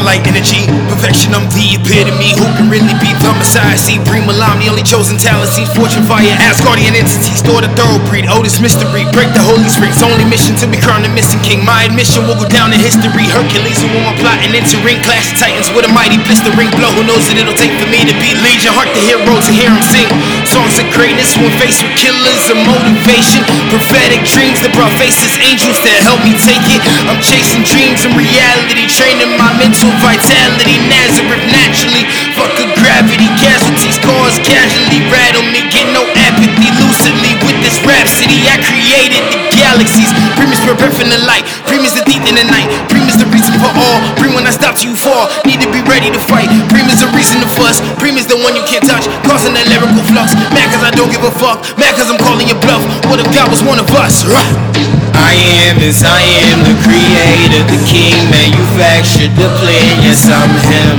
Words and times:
light 0.00 0.24
energy, 0.24 0.64
perfection, 0.88 1.34
I'm 1.36 1.50
the 1.52 1.76
epitome. 1.76 2.32
Who 2.38 2.46
can 2.56 2.72
really 2.72 2.94
be 3.02 3.12
the 3.20 3.32
messiah? 3.36 3.76
See, 3.76 3.98
Lam, 3.98 4.58
the 4.62 4.70
only 4.72 4.82
chosen 4.86 5.20
talent. 5.20 5.52
See, 5.52 5.66
fortune 5.76 6.06
fire, 6.08 6.32
Asgardian 6.48 6.96
entity, 6.96 7.34
store 7.36 7.60
the 7.60 7.68
thoroughbreed. 7.76 8.30
Otis 8.30 8.62
mystery, 8.62 9.04
break 9.12 9.28
the 9.34 9.42
holy 9.42 9.68
springs. 9.68 10.00
Only 10.00 10.24
mission 10.24 10.54
to 10.62 10.66
be 10.70 10.78
crowned 10.78 11.04
the 11.04 11.12
missing 11.12 11.40
king. 11.42 11.64
My 11.64 11.84
admission 11.84 12.24
will 12.24 12.38
go 12.38 12.46
down 12.48 12.72
in 12.72 12.80
history. 12.80 13.26
Hercules, 13.26 13.80
who 13.82 13.90
am 13.90 14.06
I 14.08 14.14
plotting 14.22 14.54
entering? 14.54 15.02
Clash 15.02 15.34
of 15.34 15.42
titans 15.42 15.72
with 15.74 15.88
a 15.88 15.92
mighty 15.92 16.22
blistering 16.22 16.70
blow. 16.78 16.92
Who 16.94 17.02
knows 17.02 17.26
what 17.26 17.40
it'll 17.40 17.56
take 17.58 17.74
for 17.82 17.88
me 17.90 18.06
to 18.06 18.14
be 18.22 18.36
legion? 18.44 18.70
Heart 18.76 18.94
the 18.94 19.02
hero 19.02 19.34
to 19.34 19.52
hear 19.52 19.72
him 19.72 19.82
sing. 19.82 20.06
Songs 20.46 20.78
of 20.78 20.86
greatness 20.94 21.34
when 21.40 21.50
faced 21.58 21.82
with 21.82 21.96
killers 21.98 22.44
of 22.52 22.58
motivation. 22.62 23.42
Prophetic 23.72 24.22
dreams 24.28 24.62
that 24.62 24.70
brought 24.76 24.94
faces, 25.00 25.34
angels 25.42 25.80
that 25.82 25.98
help 26.04 26.22
me 26.22 26.36
take 26.38 26.62
it. 26.70 26.82
I'm 27.08 27.18
chasing 27.24 27.64
dreams 27.66 28.04
and 28.06 28.14
reality, 28.14 28.86
training 28.86 29.34
my 29.34 29.41
mental 29.82 29.98
vitality. 29.98 30.78
Nazareth 30.86 31.42
naturally, 31.50 32.06
fuck 32.38 32.54
a 32.62 32.66
gravity. 32.78 33.26
Casualties 33.42 33.98
cause 33.98 34.38
casually 34.46 35.02
rattle 35.10 35.42
me. 35.42 35.66
Get 35.74 35.90
no 35.90 36.06
apathy 36.14 36.70
lucidly 36.78 37.34
with 37.42 37.58
this 37.66 37.82
rhapsody. 37.82 38.46
I 38.46 38.62
created 38.62 39.22
the 39.34 39.38
galaxies. 39.50 40.10
Preem 40.38 40.54
is 40.54 40.62
pure 40.62 40.78
breath 40.78 41.02
in 41.02 41.10
the 41.10 41.18
light. 41.26 41.42
Preem 41.66 41.82
is 41.82 41.98
the 41.98 42.06
deep 42.06 42.22
in 42.30 42.38
the 42.38 42.46
night. 42.46 42.70
Preem 42.86 43.10
is 43.10 43.18
the 43.18 43.26
reason 43.34 43.58
for 43.58 43.74
all. 43.74 43.98
Preem 44.14 44.38
when 44.38 44.46
I 44.46 44.54
stop 44.54 44.78
you 44.86 44.94
fall. 44.94 45.26
Need 45.42 45.58
to 45.66 45.70
be 45.74 45.82
ready 45.90 46.14
to 46.14 46.20
fight. 46.30 46.46
Preem 46.70 46.86
is 46.86 47.02
the 47.02 47.10
reason 47.10 47.42
to 47.42 47.48
fuss. 47.50 47.82
Preem 47.98 48.14
is 48.14 48.30
the 48.30 48.38
one 48.38 48.54
you 48.54 48.62
can't 48.70 48.86
touch. 48.86 49.10
Causing 49.26 49.54
that 49.58 49.66
lyrical 49.66 50.06
flux. 50.14 50.38
Mad 50.54 50.70
cause 50.70 50.86
I 50.86 50.94
don't 50.94 51.10
give 51.10 51.26
a 51.26 51.34
fuck. 51.42 51.58
Mad 51.74 51.98
cause 51.98 52.06
I'm 52.06 52.22
calling 52.22 52.46
your 52.46 52.60
bluff. 52.62 52.86
What 53.10 53.18
if 53.18 53.26
God 53.34 53.50
was 53.50 53.62
one 53.66 53.82
of 53.82 53.90
us? 53.98 54.22
I 55.22 55.36
am 55.68 55.78
as 55.78 56.02
I 56.02 56.20
am, 56.50 56.64
the 56.64 56.76
creator, 56.82 57.62
the 57.68 57.80
king, 57.86 58.31
manufactured 58.72 59.32
the 59.36 59.48
plan, 59.60 60.00
yes 60.00 60.24
I'm 60.32 60.48
him. 60.72 60.96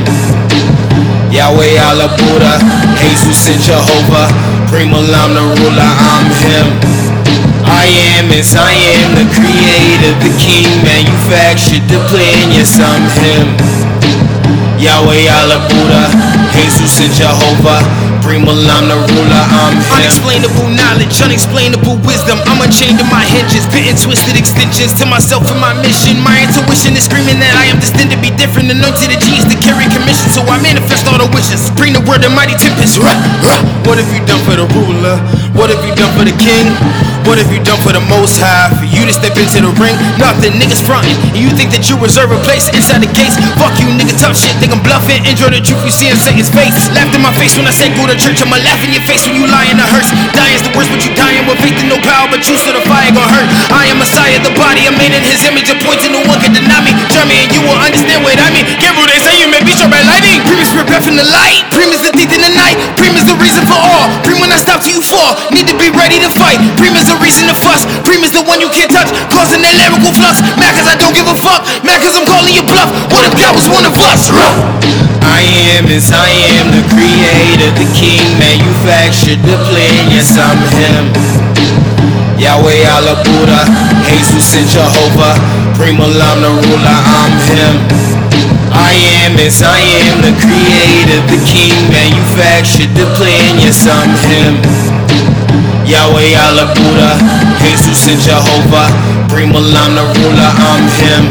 Yahweh 1.34 1.82
Allah 1.82 2.14
Buddha, 2.18 2.62
Jesus 3.02 3.50
and 3.50 3.62
Jehovah, 3.62 4.30
Prima 4.70 5.02
Lam 5.02 5.34
the 5.34 5.42
ruler, 5.42 5.82
I'm 5.82 6.30
him. 6.30 6.68
I 7.66 7.90
am 8.22 8.30
as 8.30 8.54
I 8.54 8.74
am, 9.02 9.18
the 9.18 9.26
creator, 9.34 10.14
the 10.22 10.32
king, 10.38 10.70
manufactured 10.86 11.86
the 11.90 11.98
plan, 12.14 12.54
yes 12.54 12.78
I'm 12.78 13.10
him. 13.18 13.58
Yahweh 14.78 15.26
Allah 15.42 15.66
Buddha, 15.66 16.14
Jesus 16.54 17.02
and 17.02 17.14
Jehovah, 17.18 17.82
Prima 18.22 18.54
Lam 18.54 18.86
the 18.86 18.98
ruler, 19.18 19.44
I'm 19.50 19.82
him. 19.82 19.98
Unexplainable 19.98 20.70
knowledge, 20.78 21.18
unexplainable 21.18 21.98
wisdom. 22.06 22.38
I'm 22.46 22.62
unchained 22.62 23.02
to 23.02 23.08
my 23.10 23.26
hinges, 23.26 23.66
bitten 23.74 23.98
twisted 23.98 24.38
extensions 24.38 24.94
to 25.02 25.10
myself 25.10 25.50
and 25.50 25.58
my 25.58 25.74
mission. 25.82 26.22
My 26.22 26.43
intuition 26.74 26.98
is 26.98 27.06
screaming 27.06 27.38
that 27.38 27.54
I 27.54 27.70
am 27.70 27.78
destined 27.78 28.10
to 28.10 28.18
be 28.18 28.34
different. 28.34 28.74
Anointed 28.74 29.14
a 29.14 29.18
genius 29.22 29.46
to 29.46 29.58
carry 29.62 29.86
commission, 29.94 30.26
so 30.34 30.42
I 30.50 30.58
manifest 30.58 31.06
all 31.06 31.22
the 31.22 31.30
wishes. 31.30 31.70
Bring 31.78 31.94
the 31.94 32.02
word 32.10 32.26
of 32.26 32.34
mighty 32.34 32.58
tempest. 32.58 32.98
Rah, 32.98 33.14
rah. 33.46 33.62
What 33.86 34.02
have 34.02 34.10
you 34.10 34.26
done 34.26 34.42
for 34.42 34.58
the 34.58 34.66
ruler? 34.74 35.22
What 35.54 35.70
have 35.70 35.86
you 35.86 35.94
done 35.94 36.10
for 36.18 36.26
the 36.26 36.34
king? 36.42 36.74
What 37.30 37.38
have 37.40 37.48
you 37.54 37.62
done 37.64 37.80
for 37.80 37.94
the 37.94 38.04
most 38.10 38.42
high? 38.42 38.74
For 38.74 38.90
you 38.90 39.06
to 39.06 39.14
step 39.14 39.38
into 39.38 39.64
the 39.64 39.72
ring? 39.80 39.96
Nothing, 40.18 40.58
niggas 40.60 40.82
frontin'. 40.84 41.16
And 41.32 41.40
you 41.40 41.54
think 41.54 41.72
that 41.72 41.88
you 41.88 41.96
reserve 42.02 42.34
a 42.34 42.40
place 42.42 42.68
inside 42.74 43.06
the 43.06 43.12
gates? 43.14 43.38
Fuck 43.62 43.78
you, 43.80 43.88
nigga, 43.94 44.18
tough 44.18 44.36
shit. 44.36 44.58
Think 44.60 44.74
I'm 44.74 44.82
bluffing. 44.82 45.24
Enjoy 45.30 45.54
the 45.54 45.62
truth 45.62 45.80
you 45.86 45.94
see 45.94 46.10
in 46.10 46.18
Satan's 46.20 46.50
face. 46.52 46.74
Laughed 46.92 47.16
in 47.16 47.24
my 47.24 47.32
face 47.38 47.56
when 47.56 47.70
I 47.70 47.72
said 47.72 47.96
go 47.96 48.10
to 48.10 48.18
church. 48.18 48.44
I'ma 48.44 48.60
laugh 48.66 48.82
in 48.82 48.92
your 48.92 49.06
face 49.06 49.24
when 49.30 49.38
you 49.38 49.46
lie 49.46 49.70
in 49.70 49.78
a 49.78 49.88
hearse. 49.88 50.10
Dying's 50.36 50.66
the 50.66 50.74
worst, 50.76 50.90
but 50.90 51.06
you 51.06 51.14
dying 51.16 51.46
with 51.48 51.62
faith 51.64 51.78
and 51.80 51.88
no 51.88 52.02
power. 52.02 52.28
But 52.28 52.44
you 52.50 52.58
so 52.60 52.76
the 52.76 52.84
fire 52.90 53.14
gon' 53.14 53.30
hurt. 53.30 53.48
I 53.72 53.88
am 53.94 54.02
Messiah, 54.02 54.42
the 54.42 54.52
body. 54.58 54.90
I'm 54.90 54.98
made 54.98 55.14
in 55.14 55.24
his 55.24 55.46
image. 55.48 55.70
A 55.70 55.78
point 55.80 56.02
to 56.04 56.10
in 61.14 61.22
the 61.22 61.30
light. 61.30 61.62
Preem 61.70 61.94
is 61.94 62.02
the 62.02 62.10
thief 62.10 62.34
in 62.34 62.42
the 62.42 62.50
night. 62.58 62.74
Preem 62.98 63.14
is 63.14 63.30
the 63.30 63.38
reason 63.38 63.62
for 63.70 63.78
all. 63.78 64.10
Preem 64.26 64.42
when 64.42 64.50
I 64.50 64.58
stop 64.58 64.82
to 64.82 64.90
you 64.90 65.06
fall. 65.06 65.38
Need 65.54 65.70
to 65.70 65.78
be 65.78 65.94
ready 65.94 66.18
to 66.18 66.30
fight. 66.34 66.58
Preem 66.74 66.98
is 66.98 67.06
the 67.06 67.18
reason 67.22 67.46
to 67.46 67.54
fuss. 67.54 67.86
Preem 68.02 68.26
is 68.26 68.34
the 68.34 68.42
one 68.50 68.58
you 68.58 68.74
can't 68.74 68.90
touch. 68.90 69.14
Causing 69.30 69.62
that 69.62 69.78
lyrical 69.78 70.10
flux. 70.10 70.42
Mad 70.58 70.74
cause 70.74 70.90
I 70.90 70.98
don't 70.98 71.14
give 71.14 71.30
a 71.30 71.38
fuck. 71.38 71.62
Mad 71.86 72.02
cause 72.02 72.18
I'm 72.18 72.26
calling 72.26 72.58
you 72.58 72.66
bluff. 72.66 72.90
What 73.14 73.30
if 73.30 73.38
God 73.38 73.54
was 73.54 73.70
one 73.70 73.86
of 73.86 73.94
us? 74.02 74.34
I 75.22 75.46
am 75.78 75.86
as 75.94 76.10
I 76.10 76.34
am, 76.58 76.74
the 76.74 76.84
creator, 76.90 77.70
the 77.78 77.88
king, 77.94 78.26
manufactured 78.42 79.40
the 79.46 79.58
plan, 79.70 80.04
yes 80.10 80.34
I'm 80.36 80.60
him. 80.74 81.14
Yahweh 82.42 82.84
Allah 82.90 83.22
Buddha, 83.22 83.62
Jesus 84.10 84.58
and 84.58 84.68
Jehovah, 84.68 85.38
Prima 85.78 86.10
Lam 86.10 86.42
the 86.42 86.50
ruler, 86.50 86.98
I'm 87.06 87.34
him. 87.54 88.13
I 88.74 88.94
am 89.22 89.38
as 89.38 89.62
I 89.62 89.80
am, 89.80 90.22
the 90.26 90.34
creator, 90.42 91.22
the 91.30 91.40
king, 91.46 91.78
manufactured 91.94 92.90
the 92.98 93.06
plan, 93.16 93.62
yes 93.62 93.86
I'm 93.86 94.10
him. 94.30 94.58
Yahweh 95.86 96.34
Allah 96.34 96.74
Buddha, 96.74 97.22
Jesus 97.62 98.08
and 98.10 98.22
Jehovah, 98.22 98.90
Prima 99.30 99.60
Lam 99.60 99.94
the 99.94 100.06
ruler, 100.18 100.52
I'm 100.58 100.86
him. 100.98 101.24